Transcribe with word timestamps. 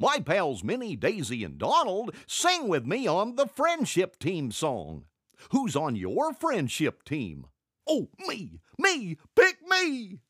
My 0.00 0.18
pals 0.18 0.64
Minnie, 0.64 0.96
Daisy, 0.96 1.44
and 1.44 1.58
Donald 1.58 2.14
sing 2.26 2.68
with 2.68 2.86
me 2.86 3.06
on 3.06 3.36
the 3.36 3.46
friendship 3.46 4.18
team 4.18 4.50
song. 4.50 5.04
Who's 5.50 5.76
on 5.76 5.94
your 5.94 6.32
friendship 6.32 7.04
team? 7.04 7.44
Oh, 7.86 8.08
me, 8.26 8.60
me, 8.78 9.18
pick 9.36 9.58
me! 9.68 10.20